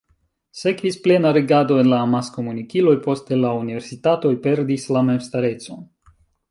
Sekvis 0.61 0.95
plena 1.07 1.33
regado 1.37 1.77
en 1.83 1.91
la 1.93 1.99
amaskomunikiloj, 2.07 2.97
poste 3.07 3.41
la 3.45 3.55
universitatoj 3.61 4.35
perdis 4.49 4.93
la 4.97 5.09
memstarecon. 5.13 5.91